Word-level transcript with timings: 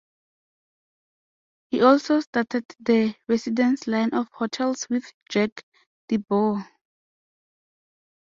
He 1.69 1.83
also 1.83 2.21
started 2.21 2.65
The 2.79 3.13
Residence 3.27 3.85
line 3.85 4.09
of 4.15 4.29
hotels 4.31 4.89
with 4.89 5.13
Jack 5.29 5.63
DeBoer. 6.09 6.65